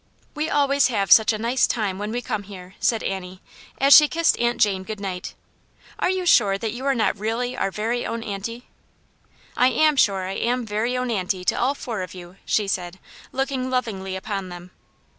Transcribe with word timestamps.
"We 0.33 0.49
always 0.49 0.87
have 0.87 1.11
such 1.11 1.31
a 1.31 1.37
nice 1.37 1.67
time 1.67 1.99
when 1.99 2.11
we 2.11 2.23
come 2.23 2.41
here!" 2.41 2.73
said 2.79 3.03
Annie, 3.03 3.39
as 3.77 3.95
she 3.95 4.07
kissed 4.07 4.35
Aunt 4.39 4.59
Jane 4.59 4.81
good 4.81 4.99
night. 4.99 5.35
"Are 5.99 6.09
you 6.09 6.25
sure 6.25 6.57
that 6.57 6.71
you 6.71 6.87
are 6.87 6.95
not 6.95 7.19
really 7.19 7.55
our 7.55 7.69
very 7.69 8.03
own 8.03 8.23
aunty?"" 8.23 8.67
I 9.55 9.67
am 9.67 9.95
sure 9.95 10.23
I 10.27 10.33
am 10.33 10.65
very 10.65 10.97
own 10.97 11.11
aunty 11.11 11.45
to 11.45 11.53
all 11.53 11.75
four 11.75 12.01
of 12.01 12.15
you," 12.15 12.37
she 12.45 12.67
said, 12.67 12.97
looking 13.31 13.69
lovingly 13.69 14.15
upon 14.15 14.49
them. 14.49 14.71